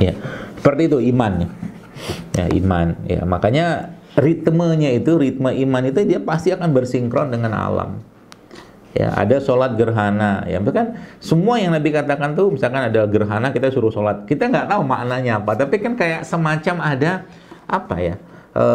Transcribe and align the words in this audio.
Ya, 0.00 0.16
seperti 0.56 0.88
itu 0.88 0.98
iman. 1.12 1.52
Ya, 2.32 2.48
iman. 2.48 2.96
Ya, 3.04 3.20
makanya 3.28 3.92
ritmenya 4.16 4.96
itu, 4.96 5.20
ritme 5.20 5.52
iman 5.52 5.82
itu 5.84 6.00
dia 6.08 6.18
pasti 6.18 6.50
akan 6.50 6.72
bersinkron 6.72 7.28
dengan 7.28 7.52
alam. 7.52 8.00
Ya, 8.90 9.14
ada 9.14 9.38
sholat 9.38 9.78
gerhana. 9.78 10.42
Ya, 10.50 10.58
kan 10.58 10.98
semua 11.22 11.62
yang 11.62 11.76
Nabi 11.76 11.94
katakan 11.94 12.34
tuh, 12.34 12.50
misalkan 12.50 12.90
ada 12.90 13.06
gerhana 13.06 13.54
kita 13.54 13.70
suruh 13.70 13.92
sholat. 13.92 14.26
Kita 14.26 14.50
nggak 14.50 14.66
tahu 14.66 14.82
maknanya 14.82 15.38
apa, 15.38 15.54
tapi 15.54 15.78
kan 15.78 15.94
kayak 15.94 16.26
semacam 16.26 16.76
ada 16.82 17.28
apa 17.70 17.96
ya? 18.02 18.16
E, 18.50 18.66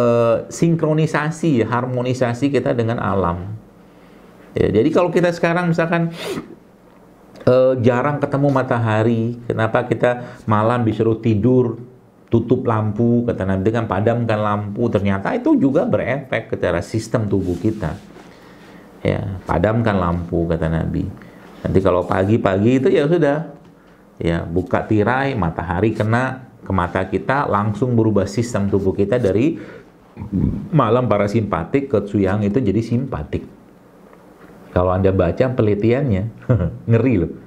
sinkronisasi, 0.48 1.68
harmonisasi 1.68 2.48
kita 2.48 2.72
dengan 2.72 3.04
alam. 3.04 3.60
Ya, 4.56 4.72
jadi 4.72 4.88
kalau 4.88 5.12
kita 5.12 5.36
sekarang 5.36 5.76
misalkan 5.76 6.16
e, 7.46 7.56
jarang 7.86 8.18
ketemu 8.18 8.48
matahari, 8.50 9.38
kenapa 9.46 9.86
kita 9.86 10.42
malam 10.50 10.82
disuruh 10.84 11.22
tidur 11.22 11.78
tutup 12.30 12.66
lampu, 12.66 13.24
kata 13.24 13.48
Nabi. 13.48 13.68
Kan 13.72 13.86
padamkan 13.88 14.40
lampu, 14.42 14.92
ternyata 14.92 15.32
itu 15.38 15.56
juga 15.56 15.86
berefek 15.86 16.52
ke 16.52 16.56
sistem 16.84 17.30
tubuh 17.30 17.56
kita. 17.56 17.96
Ya 19.06 19.40
padamkan 19.46 19.96
lampu 19.96 20.50
kata 20.50 20.68
Nabi. 20.68 21.06
Nanti 21.62 21.80
kalau 21.80 22.04
pagi-pagi 22.04 22.82
itu 22.82 22.90
ya 22.90 23.06
sudah. 23.06 23.54
Ya 24.16 24.44
buka 24.48 24.84
tirai 24.88 25.36
matahari 25.36 25.92
kena 25.92 26.48
ke 26.64 26.72
mata 26.72 27.04
kita 27.06 27.52
langsung 27.52 27.94
berubah 28.00 28.26
sistem 28.26 28.72
tubuh 28.72 28.96
kita 28.96 29.20
dari 29.20 29.60
malam 30.72 31.06
parasimpatik 31.06 31.92
ke 31.92 32.00
suyang 32.08 32.42
itu 32.48 32.64
jadi 32.64 32.80
simpatik. 32.80 33.44
Kalau 34.72 34.92
anda 34.92 35.12
baca 35.12 35.52
penelitiannya 35.56 36.24
ngeri 36.92 37.16
loh 37.20 37.45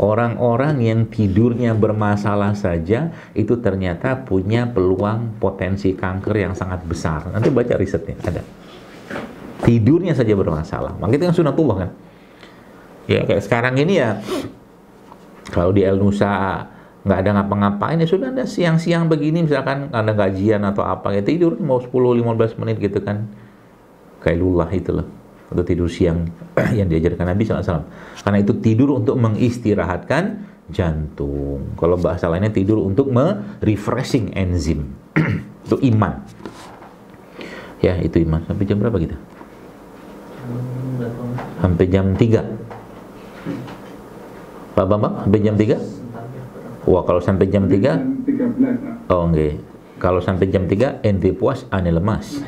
orang-orang 0.00 0.80
yang 0.80 1.06
tidurnya 1.12 1.76
bermasalah 1.76 2.56
saja 2.56 3.12
itu 3.36 3.60
ternyata 3.60 4.24
punya 4.24 4.64
peluang 4.72 5.36
potensi 5.36 5.92
kanker 5.92 6.34
yang 6.34 6.56
sangat 6.56 6.80
besar 6.88 7.28
nanti 7.28 7.52
baca 7.52 7.76
risetnya 7.76 8.16
ada 8.24 8.40
tidurnya 9.60 10.16
saja 10.16 10.32
bermasalah. 10.32 10.96
Maka 10.96 11.12
itu 11.14 11.24
kan 11.28 11.36
sunatullah 11.36 11.76
kan. 11.86 11.90
Ya 13.08 13.26
kayak 13.26 13.42
sekarang 13.44 13.74
ini 13.76 14.00
ya 14.00 14.18
kalau 15.50 15.74
di 15.74 15.82
El 15.84 15.98
Nusa 15.98 16.64
nggak 17.00 17.18
ada 17.26 17.30
ngapa-ngapain 17.40 17.96
ya 17.96 18.04
sudah 18.04 18.28
ada 18.28 18.44
siang-siang 18.44 19.08
begini 19.08 19.48
misalkan 19.48 19.88
ada 19.88 20.12
gajian 20.12 20.60
atau 20.68 20.84
apa 20.84 21.16
ya 21.16 21.24
tidur 21.24 21.56
mau 21.56 21.80
10-15 21.80 22.60
menit 22.60 22.76
gitu 22.76 23.00
kan 23.00 23.24
kayak 24.20 24.36
lulah 24.36 24.68
itu 24.68 24.92
loh 24.92 25.08
untuk 25.50 25.66
tidur 25.66 25.90
siang 25.90 26.30
yang 26.78 26.86
diajarkan 26.86 27.34
Nabi 27.34 27.42
SAW 27.44 27.86
karena 28.22 28.38
itu 28.38 28.52
tidur 28.62 28.96
untuk 28.96 29.18
mengistirahatkan 29.18 30.48
jantung. 30.70 31.74
Kalau 31.74 31.98
bahasa 31.98 32.30
lainnya 32.30 32.54
tidur 32.54 32.78
untuk 32.86 33.10
me-refreshing 33.10 34.30
enzim. 34.38 34.94
Itu 35.66 35.82
iman. 35.82 36.22
Ya 37.82 37.98
itu 37.98 38.22
iman. 38.22 38.42
Sampai 38.46 38.66
jam 38.66 38.78
berapa 38.78 38.98
kita? 38.98 39.16
Sampai 41.62 41.86
jam 41.90 42.14
3 42.14 42.70
Pak 44.80 44.86
Bambang 44.88 45.14
sampai 45.26 45.40
jam 45.44 45.54
3 45.60 46.88
wah 46.88 47.02
kalau 47.04 47.20
sampai 47.20 47.46
jam 47.52 47.68
3 47.68 49.12
oh 49.12 49.22
enggak 49.28 49.60
kalau 50.00 50.24
sampai 50.24 50.48
jam 50.48 50.64
3 50.64 51.04
ente 51.04 51.36
puas 51.36 51.68
ane 51.68 51.92
lemas 51.92 52.40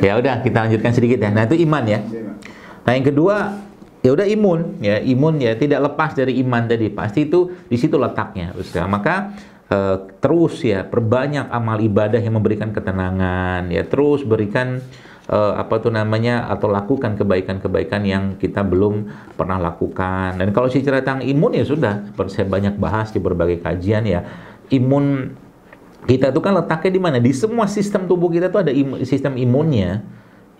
ya 0.00 0.16
udah 0.18 0.40
kita 0.40 0.66
lanjutkan 0.66 0.92
sedikit 0.96 1.18
ya. 1.22 1.30
Nah 1.30 1.44
itu 1.46 1.56
iman 1.64 1.84
ya. 1.86 2.00
Nah 2.88 2.92
yang 2.96 3.06
kedua 3.06 3.36
ya 4.00 4.10
udah 4.16 4.26
imun 4.26 4.80
ya 4.80 4.96
imun 5.04 5.44
ya 5.44 5.52
tidak 5.54 5.92
lepas 5.92 6.16
dari 6.16 6.40
iman 6.40 6.66
tadi. 6.66 6.88
Pasti 6.90 7.28
itu 7.28 7.52
di 7.68 7.76
situ 7.76 8.00
letaknya 8.00 8.56
maka 8.88 9.36
eh, 9.68 9.96
terus 10.18 10.64
ya 10.64 10.82
perbanyak 10.82 11.52
amal 11.52 11.78
ibadah 11.78 12.18
yang 12.18 12.40
memberikan 12.40 12.72
ketenangan 12.72 13.68
ya 13.68 13.84
terus 13.84 14.24
berikan 14.24 14.80
uh, 15.30 15.54
apa 15.56 15.78
tuh 15.78 15.94
namanya 15.94 16.50
atau 16.50 16.66
lakukan 16.68 17.14
kebaikan-kebaikan 17.14 18.02
yang 18.02 18.24
kita 18.36 18.66
belum 18.66 19.06
pernah 19.38 19.62
lakukan. 19.62 20.36
Dan 20.36 20.50
kalau 20.50 20.66
secara 20.66 21.00
tentang 21.00 21.22
imun 21.22 21.54
ya 21.54 21.64
sudah, 21.64 22.10
saya 22.28 22.46
banyak 22.50 22.76
bahas 22.76 23.14
di 23.14 23.22
berbagai 23.22 23.62
kajian 23.62 24.04
ya, 24.04 24.26
imun 24.74 25.32
kita 26.08 26.32
itu 26.32 26.40
kan 26.40 26.56
letaknya 26.56 26.90
di 26.96 27.00
mana? 27.00 27.16
Di 27.20 27.32
semua 27.36 27.68
sistem 27.68 28.08
tubuh 28.08 28.32
kita 28.32 28.48
tuh 28.48 28.64
ada 28.64 28.72
im 28.72 29.04
sistem 29.04 29.36
imunnya. 29.36 30.04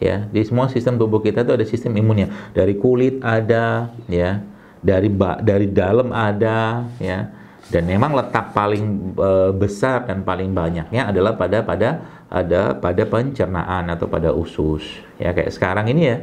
Ya, 0.00 0.24
di 0.32 0.40
semua 0.40 0.72
sistem 0.72 0.96
tubuh 0.96 1.20
kita 1.20 1.44
tuh 1.44 1.60
ada 1.60 1.64
sistem 1.68 1.92
imunnya. 1.96 2.32
Dari 2.56 2.76
kulit 2.76 3.20
ada, 3.20 3.92
ya. 4.08 4.40
Dari 4.80 5.12
dari 5.44 5.68
dalam 5.68 6.08
ada, 6.12 6.88
ya. 6.96 7.28
Dan 7.70 7.86
memang 7.86 8.16
letak 8.16 8.50
paling 8.56 9.14
e, 9.14 9.30
besar 9.54 10.08
dan 10.08 10.26
paling 10.26 10.50
banyaknya 10.50 11.06
adalah 11.12 11.38
pada 11.38 11.62
pada 11.62 11.88
ada 12.26 12.74
pada 12.74 13.02
pencernaan 13.06 13.86
atau 13.92 14.10
pada 14.10 14.34
usus. 14.34 14.82
Ya 15.22 15.30
kayak 15.30 15.52
sekarang 15.54 15.86
ini 15.92 16.02
ya, 16.02 16.16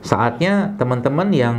saatnya 0.00 0.72
teman-teman 0.80 1.28
yang 1.34 1.56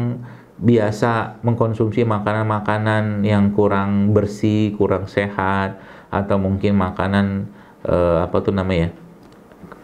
biasa 0.55 1.43
mengkonsumsi 1.43 2.07
makanan-makanan 2.07 3.27
yang 3.27 3.51
kurang 3.51 4.15
bersih, 4.15 4.71
kurang 4.79 5.05
sehat 5.11 5.77
atau 6.09 6.37
mungkin 6.37 6.77
makanan 6.77 7.49
eh, 7.85 8.17
apa 8.25 8.37
tuh 8.41 8.53
namanya? 8.53 8.91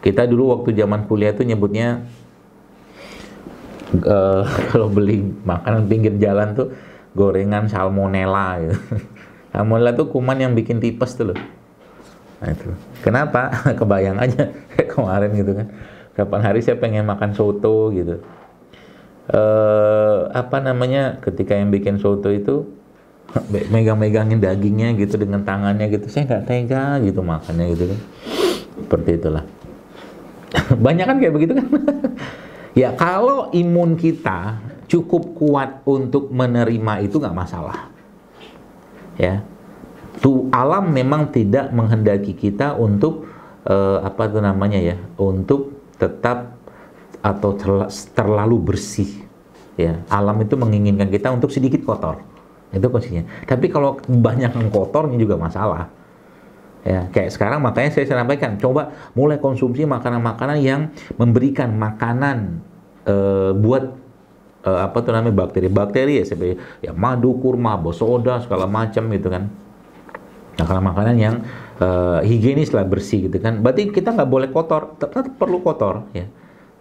Kita 0.01 0.25
dulu 0.25 0.57
waktu 0.57 0.73
zaman 0.73 1.05
kuliah 1.05 1.33
tuh 1.33 1.45
nyebutnya 1.45 2.03
eh, 3.95 4.43
kalau 4.73 4.87
beli 4.89 5.21
makanan 5.45 5.85
pinggir 5.85 6.17
jalan 6.17 6.53
tuh 6.57 6.73
gorengan 7.13 7.67
salmonella 7.67 8.59
gitu. 8.63 8.77
Salmonella 9.51 9.91
tuh 9.91 10.07
kuman 10.07 10.39
yang 10.39 10.55
bikin 10.55 10.79
tipes 10.79 11.11
tuh 11.11 11.35
loh 11.35 11.39
Nah 12.41 12.49
itu. 12.49 12.73
Kenapa? 13.05 13.53
Kebayang 13.79 14.17
aja 14.17 14.49
kemarin 14.91 15.31
gitu 15.37 15.51
kan. 15.53 15.67
Kapan 16.17 16.41
hari 16.41 16.59
saya 16.65 16.75
pengen 16.81 17.05
makan 17.05 17.37
soto 17.37 17.93
gitu. 17.93 18.19
Eh 19.29 20.19
apa 20.33 20.57
namanya? 20.59 21.21
Ketika 21.21 21.53
yang 21.53 21.69
bikin 21.69 22.01
soto 22.01 22.33
itu 22.33 22.65
megang-megangin 23.71 24.39
dagingnya 24.43 24.95
gitu 24.99 25.15
dengan 25.15 25.43
tangannya 25.43 25.87
gitu. 25.91 26.07
Saya 26.11 26.27
nggak 26.27 26.43
tega 26.47 26.99
gitu 27.03 27.19
makannya 27.23 27.65
gitu 27.75 27.83
kan. 27.91 27.99
Seperti 28.81 29.09
itulah. 29.15 29.43
Banyak 30.85 31.05
kan 31.07 31.17
kayak 31.19 31.33
begitu 31.33 31.53
kan? 31.55 31.67
ya 32.81 32.91
kalau 32.95 33.51
imun 33.55 33.95
kita 33.95 34.59
cukup 34.91 35.35
kuat 35.39 35.83
untuk 35.87 36.31
menerima 36.31 37.07
itu 37.07 37.15
nggak 37.19 37.37
masalah. 37.37 37.87
Ya, 39.19 39.43
tu 40.19 40.49
alam 40.49 40.89
memang 40.89 41.29
tidak 41.29 41.69
menghendaki 41.71 42.33
kita 42.35 42.73
untuk 42.75 43.27
uh, 43.65 44.01
apa 44.03 44.27
itu 44.27 44.39
namanya 44.41 44.79
ya 44.81 44.95
untuk 45.17 45.93
tetap 45.97 46.57
atau 47.21 47.53
terlalu 48.17 48.73
bersih 48.73 49.29
ya 49.77 50.01
alam 50.09 50.41
itu 50.41 50.57
menginginkan 50.57 51.07
kita 51.07 51.29
untuk 51.29 51.53
sedikit 51.53 51.85
kotor 51.85 52.17
itu 52.71 52.87
posisinya 52.87 53.27
tapi 53.43 53.67
kalau 53.67 53.99
banyak 54.07 54.51
yang 54.51 54.69
kotornya 54.71 55.19
juga 55.19 55.35
masalah. 55.35 55.91
Ya 56.81 57.05
kayak 57.13 57.29
sekarang 57.29 57.61
makanya 57.61 57.93
saya 57.93 58.09
sampaikan 58.09 58.57
coba 58.57 58.89
mulai 59.13 59.37
konsumsi 59.37 59.85
makanan-makanan 59.85 60.57
yang 60.65 60.89
memberikan 61.13 61.77
makanan 61.77 62.57
uh, 63.05 63.53
buat 63.53 64.01
uh, 64.65 64.79
apa 64.89 64.97
tuh 65.05 65.13
namanya 65.13 65.45
bakteri-bakteri 65.45 66.21
ya 66.21 66.25
seperti 66.25 66.57
ya 66.81 66.89
madu 66.93 67.37
kurma 67.37 67.77
bosoda 67.77 68.41
segala 68.41 68.65
macam 68.65 69.13
gitu 69.13 69.29
kan. 69.29 69.45
Makanan-makanan 70.57 71.15
yang 71.21 71.35
uh, 71.81 72.25
higienis 72.25 72.73
lah 72.73 72.85
bersih 72.85 73.29
gitu 73.29 73.37
kan. 73.37 73.61
Berarti 73.61 73.93
kita 73.93 74.13
nggak 74.13 74.29
boleh 74.29 74.49
kotor 74.49 74.97
tetap 74.97 75.37
perlu 75.37 75.61
kotor 75.61 76.09
ya. 76.17 76.25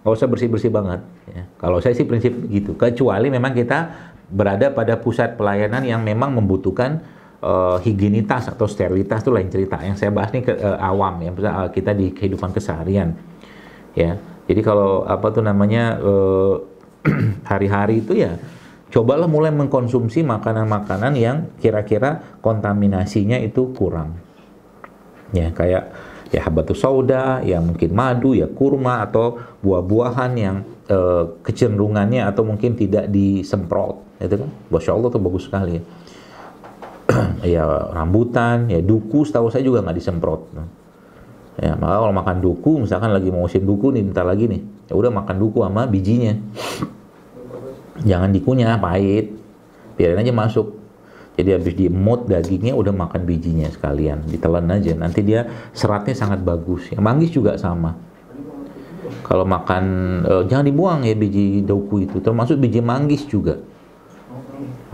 Nggak 0.00 0.16
usah 0.16 0.28
bersih-bersih 0.32 0.72
banget 0.72 1.04
ya. 1.28 1.44
kalau 1.60 1.76
saya 1.84 1.92
sih 1.92 2.08
prinsip 2.08 2.32
gitu. 2.48 2.72
Kecuali 2.72 3.28
memang 3.28 3.52
kita 3.52 4.09
berada 4.30 4.70
pada 4.70 4.96
pusat 4.96 5.34
pelayanan 5.34 5.82
yang 5.82 6.00
memang 6.00 6.32
membutuhkan 6.38 7.02
uh, 7.42 7.82
higienitas 7.82 8.48
atau 8.48 8.70
sterilitas 8.70 9.26
itu 9.26 9.30
lain 9.34 9.50
cerita 9.50 9.76
yang 9.82 9.98
saya 9.98 10.14
bahas 10.14 10.30
nih 10.30 10.46
ke 10.46 10.52
uh, 10.54 10.78
awam 10.78 11.20
ya 11.20 11.30
uh, 11.34 11.68
kita 11.68 11.90
di 11.92 12.14
kehidupan 12.14 12.54
keseharian 12.54 13.18
ya 13.98 14.16
jadi 14.46 14.60
kalau 14.62 15.02
apa 15.06 15.30
tuh 15.34 15.42
namanya 15.42 15.98
hari-hari 17.50 17.98
uh, 17.98 18.02
itu 18.06 18.12
ya 18.18 18.38
cobalah 18.90 19.30
mulai 19.30 19.54
mengkonsumsi 19.54 20.26
makanan-makanan 20.26 21.14
yang 21.14 21.36
kira-kira 21.62 22.38
kontaminasinya 22.42 23.38
itu 23.38 23.70
kurang. 23.72 24.18
Ya, 25.30 25.54
kayak 25.54 25.94
ya 26.30 26.40
habatus 26.46 26.78
sauda, 26.78 27.42
ya 27.42 27.58
mungkin 27.58 27.90
madu, 27.90 28.34
ya 28.34 28.46
kurma 28.46 29.02
atau 29.04 29.38
buah-buahan 29.60 30.32
yang 30.38 30.56
e, 30.86 30.98
kecenderungannya 31.42 32.22
atau 32.22 32.46
mungkin 32.46 32.78
tidak 32.78 33.10
disemprot, 33.10 34.00
itu 34.22 34.38
kan. 34.38 34.50
Masya 34.70 34.90
Allah 34.94 35.08
tuh 35.10 35.22
bagus 35.22 35.50
sekali 35.50 35.78
ya. 35.78 35.82
ya 37.58 37.64
rambutan, 37.90 38.70
ya 38.70 38.78
duku 38.78 39.26
setahu 39.26 39.50
saya 39.50 39.66
juga 39.66 39.82
nggak 39.82 39.98
disemprot. 39.98 40.42
Ya, 41.60 41.76
maka 41.76 42.00
kalau 42.00 42.14
makan 42.14 42.36
duku, 42.40 42.70
misalkan 42.86 43.10
lagi 43.12 43.28
mau 43.28 43.44
musim 43.44 43.66
duku 43.66 43.92
nih, 43.92 44.06
bentar 44.06 44.24
lagi 44.24 44.48
nih, 44.48 44.62
ya 44.90 44.98
udah 44.98 45.10
makan 45.14 45.36
duku 45.38 45.62
sama 45.62 45.86
bijinya 45.86 46.34
jangan 48.10 48.34
dikunyah 48.34 48.82
pahit 48.82 49.38
biarin 49.94 50.18
aja 50.18 50.34
masuk 50.34 50.79
Jadi 51.38 51.50
habis 51.56 51.74
diemut 51.78 52.26
dagingnya 52.26 52.74
udah 52.74 52.92
makan 52.92 53.22
bijinya 53.24 53.70
sekalian, 53.70 54.26
ditelan 54.28 54.66
aja. 54.68 54.92
Nanti 54.98 55.22
dia 55.24 55.46
seratnya 55.72 56.12
sangat 56.12 56.42
bagus. 56.42 56.90
Yang 56.90 57.02
manggis 57.02 57.30
juga 57.32 57.56
sama. 57.56 57.96
Kalau 59.24 59.46
makan 59.46 59.84
eh, 60.26 60.42
jangan 60.50 60.66
dibuang 60.66 61.00
ya 61.06 61.14
biji 61.14 61.62
dauku 61.62 62.02
itu, 62.02 62.18
termasuk 62.18 62.58
biji 62.58 62.82
manggis 62.82 63.24
juga. 63.24 63.62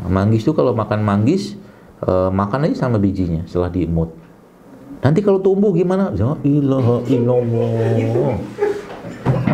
Manggis 0.06 0.44
itu 0.46 0.52
kalau 0.52 0.76
makan 0.76 1.02
manggis 1.02 1.56
eh, 2.04 2.30
makan 2.30 2.68
aja 2.68 2.86
sama 2.86 3.00
bijinya 3.00 3.42
setelah 3.48 3.72
diemut. 3.72 4.12
Nanti 5.00 5.20
kalau 5.24 5.40
tumbuh 5.40 5.72
gimana? 5.72 6.12
Ya 6.14 6.36
ilaha 6.44 7.04
illallah. 7.08 8.65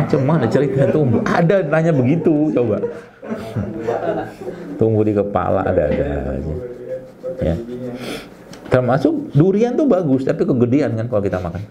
Macam 0.03 0.21
mana 0.27 0.45
cerita 0.51 0.91
tumbuh? 0.91 1.23
Ada 1.23 1.63
nanya 1.63 1.95
begitu, 1.95 2.51
coba. 2.51 2.83
tumbuh 4.75 5.05
di 5.05 5.15
kepala 5.15 5.63
ada-ada 5.63 6.39
ya. 7.39 7.55
Termasuk 8.67 9.31
durian 9.37 9.77
tuh 9.77 9.85
bagus, 9.85 10.25
tapi 10.25 10.43
kegedean 10.43 10.97
kan 10.97 11.05
kalau 11.07 11.23
kita 11.23 11.37
makan. 11.39 11.61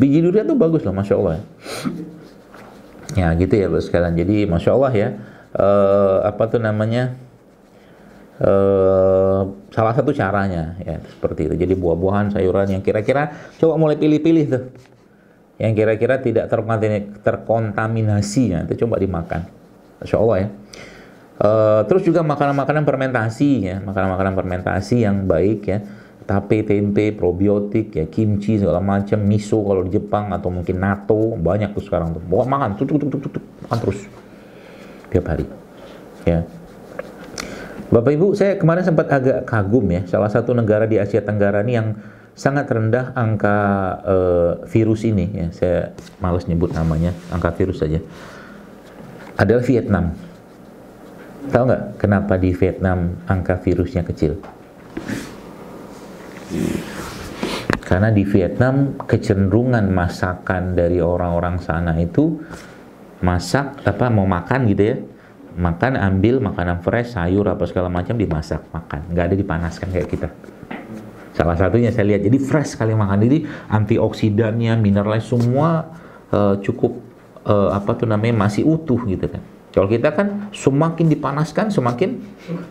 Biji 0.00 0.24
durian 0.24 0.48
tuh 0.48 0.58
bagus 0.58 0.82
loh, 0.82 0.96
masya 0.96 1.14
Allah. 1.20 1.44
Ya 3.14 3.30
gitu 3.38 3.54
ya 3.54 3.68
sekalian. 3.78 4.18
Jadi 4.18 4.48
masya 4.48 4.70
Allah 4.74 4.92
ya, 4.96 5.08
uh, 5.54 6.26
apa 6.26 6.42
tuh 6.50 6.58
namanya? 6.58 7.14
Uh, 8.34 9.54
salah 9.70 9.94
satu 9.94 10.10
caranya 10.10 10.74
ya 10.82 10.98
seperti 11.06 11.46
itu. 11.46 11.54
Jadi 11.54 11.74
buah-buahan, 11.78 12.34
sayuran 12.34 12.66
yang 12.66 12.82
kira-kira 12.82 13.30
coba 13.62 13.78
mulai 13.78 13.94
pilih-pilih 13.94 14.44
tuh. 14.50 14.64
Yang 15.54 15.72
kira-kira 15.78 16.18
tidak 16.18 16.50
terkontaminasi, 17.22 18.42
ya, 18.50 18.58
itu 18.66 18.86
coba 18.86 18.98
dimakan. 18.98 19.46
Masya 20.02 20.16
Allah 20.18 20.36
ya. 20.42 20.48
Uh, 21.34 21.82
terus 21.90 22.06
juga 22.06 22.22
makanan-makanan 22.22 22.86
fermentasi 22.86 23.66
ya, 23.66 23.76
makanan-makanan 23.82 24.34
fermentasi 24.38 25.02
yang 25.02 25.26
baik 25.26 25.60
ya. 25.66 25.78
Tape, 26.24 26.64
tempe, 26.64 27.12
probiotik 27.12 27.92
ya, 27.92 28.08
kimchi 28.08 28.56
segala 28.56 28.80
macam, 28.80 29.20
miso 29.20 29.60
kalau 29.60 29.84
di 29.84 29.92
Jepang 29.92 30.32
atau 30.32 30.48
mungkin 30.48 30.80
natto 30.80 31.36
banyak 31.36 31.76
tuh 31.76 31.84
sekarang 31.84 32.16
tuh. 32.16 32.22
Bawa 32.24 32.48
makan, 32.48 32.80
tuh, 32.80 32.88
tuh, 32.88 32.96
tuh, 32.96 33.28
tuh, 33.28 33.42
makan 33.68 33.78
terus 33.84 34.08
tiap 35.12 35.28
hari. 35.28 35.44
Ya. 36.24 36.48
Bapak 37.92 38.10
Ibu, 38.16 38.32
saya 38.32 38.56
kemarin 38.56 38.82
sempat 38.82 39.06
agak 39.12 39.44
kagum 39.44 39.84
ya, 39.92 40.02
salah 40.08 40.32
satu 40.32 40.56
negara 40.56 40.88
di 40.88 40.96
Asia 40.96 41.20
Tenggara 41.20 41.60
ini 41.60 41.76
yang 41.76 41.94
sangat 42.34 42.66
rendah 42.70 43.14
angka 43.14 43.58
uh, 44.04 44.52
virus 44.66 45.06
ini 45.06 45.30
ya. 45.32 45.46
Saya 45.54 45.78
males 46.18 46.46
nyebut 46.50 46.74
namanya, 46.74 47.14
angka 47.30 47.54
virus 47.54 47.82
saja. 47.82 48.02
Adalah 49.34 49.66
Vietnam 49.66 50.14
Tahu 51.44 51.62
nggak 51.68 52.00
kenapa 52.00 52.40
di 52.40 52.56
Vietnam 52.56 53.20
angka 53.28 53.60
virusnya 53.60 54.00
kecil? 54.00 54.40
Karena 57.84 58.08
di 58.08 58.24
Vietnam 58.24 58.96
kecenderungan 59.04 59.84
masakan 59.92 60.72
dari 60.72 61.04
orang-orang 61.04 61.60
sana 61.60 61.92
itu 62.00 62.40
masak 63.20 63.84
apa 63.84 64.08
mau 64.08 64.24
makan 64.24 64.68
gitu 64.72 64.82
ya 64.84 64.96
makan 65.54 65.96
ambil 65.96 66.42
makanan 66.42 66.82
fresh 66.82 67.14
sayur 67.14 67.46
apa 67.46 67.64
segala 67.64 67.88
macam 67.88 68.18
dimasak 68.18 68.60
makan 68.74 69.00
nggak 69.14 69.24
ada 69.32 69.36
dipanaskan 69.38 69.88
kayak 69.94 70.08
kita 70.10 70.28
salah 71.34 71.58
satunya 71.58 71.90
saya 71.90 72.14
lihat 72.14 72.22
jadi 72.24 72.38
fresh 72.38 72.78
sekali 72.78 72.94
makan 72.94 73.26
jadi 73.26 73.38
antioksidannya 73.68 74.78
mineralnya 74.78 75.22
semua 75.22 75.92
uh, 76.30 76.56
cukup 76.62 77.02
uh, 77.44 77.74
apa 77.74 77.98
tuh 77.98 78.06
namanya 78.06 78.46
masih 78.46 78.62
utuh 78.62 79.02
gitu 79.04 79.26
kan 79.26 79.42
kalau 79.74 79.90
kita 79.90 80.14
kan 80.14 80.54
semakin 80.54 81.10
dipanaskan 81.10 81.66
semakin 81.66 82.22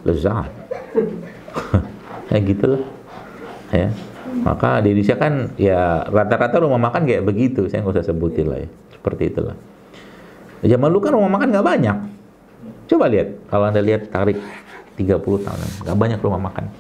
lezat. 0.08 0.48
ya 2.32 2.40
gitulah. 2.40 2.80
Ya. 3.76 3.92
Maka 4.48 4.80
di 4.80 4.96
Indonesia 4.96 5.20
kan 5.20 5.52
ya 5.60 6.08
rata-rata 6.08 6.64
rumah 6.64 6.80
makan 6.80 7.04
kayak 7.04 7.28
begitu. 7.28 7.68
Saya 7.68 7.84
nggak 7.84 8.00
usah 8.00 8.08
sebutin 8.08 8.48
lah 8.48 8.64
ya. 8.64 8.70
Seperti 8.96 9.36
itulah. 9.36 9.60
Zaman 10.64 10.88
dulu 10.88 11.04
kan 11.04 11.12
rumah 11.12 11.28
makan 11.28 11.52
nggak 11.52 11.68
banyak. 11.68 11.98
Coba 12.88 13.12
lihat, 13.12 13.52
kalau 13.52 13.68
Anda 13.68 13.84
lihat 13.84 14.08
tarik 14.08 14.40
30 14.96 15.20
tahun, 15.20 15.60
nggak 15.84 15.98
banyak 16.00 16.20
rumah 16.24 16.40
makan. 16.40 16.72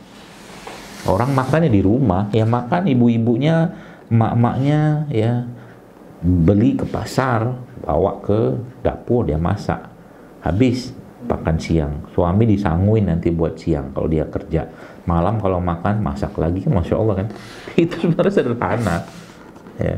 Orang 1.04 1.36
makannya 1.36 1.68
di 1.68 1.84
rumah, 1.84 2.32
ya 2.32 2.48
makan 2.48 2.88
ibu-ibunya, 2.88 3.72
mak-maknya 4.08 5.08
ya. 5.12 5.44
Beli 6.24 6.80
ke 6.80 6.88
pasar, 6.88 7.52
bawa 7.84 8.24
ke 8.24 8.56
dapur 8.80 9.28
dia 9.28 9.36
masak. 9.36 9.84
Habis 10.40 10.96
makan 11.28 11.56
siang. 11.60 11.94
Suami 12.16 12.48
disangguin 12.48 13.12
nanti 13.12 13.32
buat 13.32 13.60
siang 13.60 13.92
kalau 13.92 14.08
dia 14.08 14.24
kerja. 14.28 14.68
Malam 15.04 15.40
kalau 15.44 15.60
makan 15.60 16.00
masak 16.00 16.36
lagi 16.40 16.64
kan 16.64 16.80
masya 16.80 16.96
Allah 16.96 17.16
kan? 17.24 17.28
Itu 17.84 17.96
sebenarnya 18.00 18.34
sederhana 18.34 18.98
ya. 19.80 19.96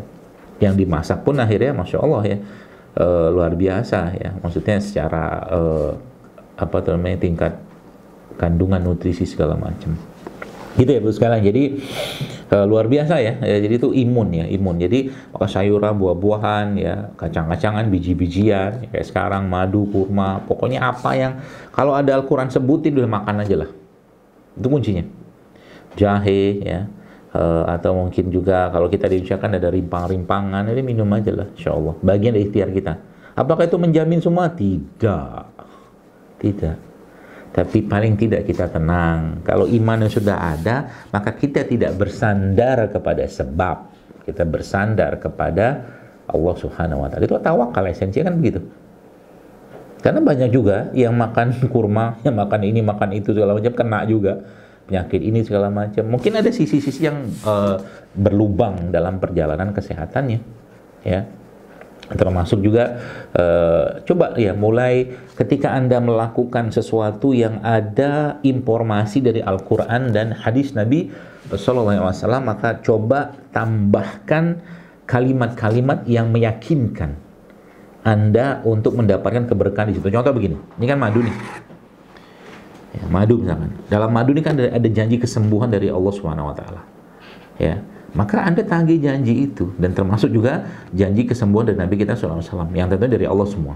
Yang 0.57 0.73
dimasak 0.85 1.21
pun 1.21 1.37
akhirnya 1.37 1.77
masya 1.77 1.97
Allah 2.01 2.21
ya 2.25 2.37
e, 2.97 3.05
luar 3.29 3.53
biasa 3.53 3.99
ya. 4.17 4.29
Maksudnya 4.41 4.77
secara 4.81 5.25
e, 5.49 5.61
apa 6.57 6.77
namanya 6.89 7.21
tingkat 7.21 7.53
kandungan 8.39 8.81
nutrisi 8.81 9.27
segala 9.27 9.53
macam 9.59 9.93
gitu 10.75 10.91
ya 10.91 10.99
bu 10.99 11.09
sekalian 11.11 11.41
jadi 11.43 11.63
uh, 12.51 12.65
luar 12.67 12.85
biasa 12.91 13.17
ya. 13.23 13.39
ya 13.39 13.57
jadi 13.63 13.79
itu 13.79 13.89
imun 13.95 14.27
ya 14.35 14.45
imun. 14.51 14.75
Jadi 14.77 15.09
maka 15.31 15.47
sayuran 15.47 15.95
buah-buahan 15.95 16.67
ya 16.75 16.95
kacang-kacangan 17.15 17.87
biji-bijian 17.89 18.71
ya, 18.83 18.87
kayak 18.91 19.05
sekarang 19.07 19.47
madu 19.47 19.87
kurma 19.89 20.43
pokoknya 20.43 20.83
apa 20.83 21.11
yang 21.15 21.33
kalau 21.71 21.95
ada 21.95 22.19
Al-Quran 22.19 22.51
sebutin 22.51 22.95
udah 22.99 23.09
makan 23.09 23.35
aja 23.41 23.55
lah. 23.65 23.69
Itu 24.55 24.67
kuncinya. 24.67 25.03
Jahe 25.95 26.59
ya 26.59 26.79
uh, 27.31 27.63
atau 27.71 27.95
mungkin 27.95 28.27
juga 28.27 28.67
kalau 28.67 28.91
kita 28.91 29.07
di 29.07 29.23
Indonesia 29.23 29.39
kan 29.39 29.55
ada 29.55 29.71
rimpang-rimpangan 29.71 30.67
ini 30.75 30.83
minum 30.83 31.07
aja 31.15 31.31
lah 31.31 31.47
insya 31.55 31.71
Allah 31.71 31.95
bagian 32.03 32.35
dari 32.35 32.51
ikhtiar 32.51 32.69
kita. 32.75 32.93
Apakah 33.35 33.67
itu 33.67 33.75
menjamin 33.79 34.19
semua? 34.23 34.47
Tidak. 34.51 35.43
Tidak 36.39 36.94
tapi 37.55 37.87
paling 37.87 38.19
tidak 38.19 38.43
kita 38.51 38.67
tenang. 38.67 39.39
Kalau 39.47 39.63
iman 39.63 40.03
yang 40.03 40.11
sudah 40.11 40.35
ada, 40.35 41.07
maka 41.15 41.31
kita 41.31 41.63
tidak 41.63 41.95
bersandar 41.95 42.91
kepada 42.91 43.23
sebab. 43.23 43.95
Kita 44.27 44.43
bersandar 44.43 45.15
kepada 45.23 45.87
Allah 46.27 46.55
Subhanahu 46.59 46.99
wa 46.99 47.07
taala. 47.07 47.23
Itu 47.23 47.39
tawakal 47.39 47.87
esensinya 47.87 48.27
kan 48.27 48.35
begitu. 48.43 48.59
Karena 50.03 50.19
banyak 50.19 50.51
juga 50.51 50.91
yang 50.91 51.15
makan 51.15 51.71
kurma, 51.71 52.19
yang 52.27 52.35
makan 52.35 52.61
ini, 52.67 52.83
makan 52.83 53.15
itu 53.15 53.31
segala 53.31 53.55
macam 53.55 53.71
kena 53.71 54.03
juga 54.03 54.43
penyakit 54.91 55.21
ini 55.23 55.39
segala 55.47 55.71
macam. 55.71 56.03
Mungkin 56.11 56.35
ada 56.35 56.51
sisi-sisi 56.51 57.07
yang 57.07 57.23
uh, 57.47 57.79
berlubang 58.19 58.91
dalam 58.91 59.15
perjalanan 59.23 59.71
kesehatannya, 59.71 60.39
ya 61.07 61.23
termasuk 62.13 62.61
juga 62.61 63.01
uh, 63.33 64.05
coba 64.05 64.37
ya 64.37 64.53
mulai 64.53 65.09
ketika 65.33 65.73
anda 65.73 65.97
melakukan 65.97 66.69
sesuatu 66.69 67.33
yang 67.33 67.65
ada 67.65 68.37
informasi 68.45 69.25
dari 69.25 69.41
Al-Quran 69.41 70.13
dan 70.13 70.29
hadis 70.37 70.77
Nabi 70.77 71.09
Wasallam 71.49 72.45
maka 72.45 72.77
coba 72.81 73.33
tambahkan 73.49 74.61
kalimat-kalimat 75.09 76.05
yang 76.05 76.29
meyakinkan 76.29 77.17
anda 78.05 78.61
untuk 78.61 78.93
mendapatkan 79.01 79.49
keberkahan 79.49 79.89
di 79.89 79.97
situ. 79.97 80.13
Contoh 80.13 80.29
begini, 80.29 80.53
ini 80.77 80.85
kan 80.85 81.01
madu 81.01 81.25
nih. 81.25 81.35
Ya, 82.95 83.03
madu 83.09 83.41
misalkan. 83.41 83.73
Dalam 83.89 84.13
madu 84.13 84.29
ini 84.29 84.45
kan 84.45 84.53
ada, 84.53 84.77
ada 84.77 84.89
janji 84.93 85.17
kesembuhan 85.17 85.73
dari 85.73 85.89
Allah 85.89 86.13
Subhanahu 86.13 86.53
Wa 86.53 86.55
Taala. 86.55 86.81
Ya, 87.57 87.81
maka 88.15 88.47
Anda 88.47 88.63
tagih 88.63 89.03
janji 89.03 89.51
itu 89.51 89.75
dan 89.75 89.91
termasuk 89.91 90.31
juga 90.31 90.63
janji 90.95 91.27
kesembuhan 91.27 91.67
dari 91.67 91.79
Nabi 91.83 91.99
kita 91.99 92.15
SAW 92.15 92.39
yang 92.71 92.87
tentunya 92.87 93.19
dari 93.19 93.27
Allah 93.27 93.47
semua. 93.51 93.75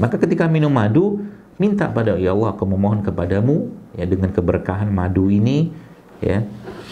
Maka 0.00 0.16
ketika 0.16 0.48
minum 0.48 0.72
madu, 0.72 1.20
minta 1.60 1.84
pada 1.92 2.16
ya 2.16 2.32
Allah 2.32 2.56
aku 2.56 2.64
memohon 2.64 3.04
kepadamu 3.04 3.68
ya 3.92 4.08
dengan 4.08 4.32
keberkahan 4.32 4.88
madu 4.88 5.28
ini 5.28 5.68
ya 6.24 6.40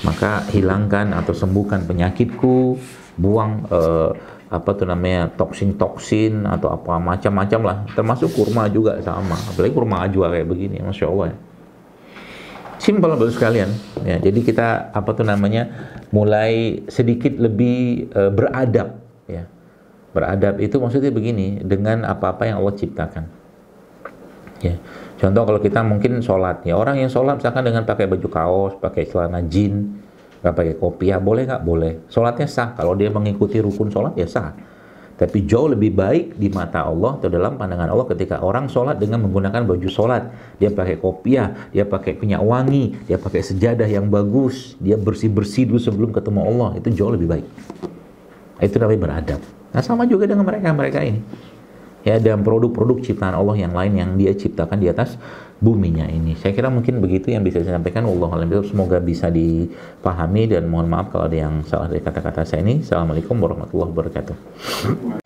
maka 0.04 0.44
hilangkan 0.52 1.16
atau 1.16 1.32
sembuhkan 1.32 1.88
penyakitku, 1.88 2.76
buang 3.16 3.64
eh, 3.72 4.10
apa 4.46 4.70
tuh 4.76 4.86
namanya 4.86 5.32
toksin-toksin 5.32 6.44
atau 6.44 6.76
apa 6.76 7.00
macam-macam 7.00 7.60
lah. 7.64 7.76
Termasuk 7.96 8.36
kurma 8.36 8.68
juga 8.68 9.00
sama. 9.00 9.34
Apalagi 9.34 9.72
kurma 9.72 10.04
ajwa 10.04 10.28
kayak 10.28 10.46
begini 10.46 10.84
masya 10.84 11.08
Allah. 11.08 11.32
ya 11.32 11.45
simpel 12.78 13.16
baru 13.16 13.32
sekalian. 13.32 13.70
Ya 14.04 14.16
jadi 14.20 14.40
kita 14.40 14.92
apa 14.92 15.10
tuh 15.16 15.26
namanya 15.26 15.68
mulai 16.12 16.84
sedikit 16.86 17.36
lebih 17.36 18.08
uh, 18.12 18.30
beradab 18.30 19.00
ya. 19.26 19.48
Beradab 20.12 20.60
itu 20.62 20.76
maksudnya 20.80 21.12
begini 21.12 21.60
dengan 21.60 22.06
apa-apa 22.06 22.48
yang 22.48 22.60
Allah 22.62 22.74
ciptakan. 22.76 23.24
Ya 24.64 24.80
contoh 25.20 25.42
kalau 25.44 25.60
kita 25.60 25.80
mungkin 25.84 26.20
sholat 26.24 26.64
ya. 26.64 26.76
Orang 26.76 27.00
yang 27.00 27.12
sholat 27.12 27.40
misalkan 27.40 27.64
dengan 27.64 27.84
pakai 27.84 28.06
baju 28.08 28.28
kaos 28.28 28.72
pakai 28.80 29.08
celana 29.08 29.44
jean 29.46 30.02
nggak 30.44 30.54
pakai 30.54 30.74
kopiah 30.76 31.18
boleh 31.20 31.48
nggak? 31.48 31.62
Boleh. 31.64 31.92
Sholatnya 32.12 32.48
sah. 32.48 32.72
Kalau 32.76 32.92
dia 32.92 33.08
mengikuti 33.08 33.58
rukun 33.58 33.88
sholat 33.88 34.14
ya 34.16 34.28
sah 34.28 34.75
Tapi 35.16 35.48
jauh 35.48 35.72
lebih 35.72 35.96
baik 35.96 36.36
di 36.36 36.52
mata 36.52 36.84
Allah 36.84 37.16
atau 37.16 37.32
dalam 37.32 37.56
pandangan 37.56 37.88
Allah 37.88 38.04
ketika 38.12 38.44
orang 38.44 38.68
sholat 38.68 39.00
dengan 39.00 39.24
menggunakan 39.24 39.64
baju 39.64 39.88
sholat. 39.88 40.28
Dia 40.60 40.68
pakai 40.68 41.00
kopiah, 41.00 41.72
dia 41.72 41.88
pakai 41.88 42.20
minyak 42.20 42.44
wangi, 42.44 42.92
dia 43.08 43.16
pakai 43.16 43.40
sejadah 43.40 43.88
yang 43.88 44.12
bagus, 44.12 44.76
dia 44.76 45.00
bersih-bersih 45.00 45.72
dulu 45.72 45.80
sebelum 45.80 46.10
ketemu 46.12 46.40
Allah. 46.44 46.76
Itu 46.76 46.92
jauh 46.92 47.16
lebih 47.16 47.32
baik. 47.32 47.46
Itu 48.60 48.76
namanya 48.76 49.00
beradab. 49.08 49.40
Nah 49.72 49.80
sama 49.80 50.04
juga 50.04 50.28
dengan 50.28 50.44
mereka-mereka 50.44 51.00
ini. 51.00 51.20
Ya, 52.06 52.22
dan 52.22 52.46
produk-produk 52.46 53.02
ciptaan 53.02 53.34
Allah 53.34 53.58
yang 53.58 53.74
lain 53.74 53.98
yang 53.98 54.10
dia 54.14 54.30
ciptakan 54.30 54.78
di 54.78 54.86
atas 54.86 55.18
buminya 55.60 56.04
ini. 56.08 56.36
Saya 56.36 56.52
kira 56.52 56.68
mungkin 56.68 57.00
begitu 57.00 57.32
yang 57.32 57.42
bisa 57.44 57.64
saya 57.64 57.80
sampaikan. 57.80 58.04
Allah 58.04 58.30
alam 58.32 58.48
semoga 58.64 59.00
bisa 59.00 59.32
dipahami 59.32 60.48
dan 60.50 60.68
mohon 60.68 60.88
maaf 60.88 61.12
kalau 61.12 61.28
ada 61.28 61.38
yang 61.48 61.64
salah 61.64 61.88
dari 61.88 62.02
kata-kata 62.04 62.44
saya 62.44 62.64
ini. 62.64 62.84
Assalamualaikum 62.84 63.36
warahmatullahi 63.40 63.90
wabarakatuh. 63.92 65.25